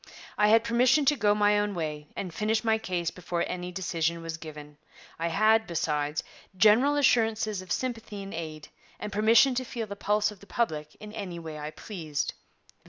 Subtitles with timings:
[0.35, 4.23] I had permission to go my own way and finish my case before any decision
[4.23, 4.79] was given.
[5.19, 6.23] I had, besides,
[6.57, 8.69] general assurances of sympathy and aid,
[8.99, 12.33] and permission to feel the pulse of the public in any way I pleased.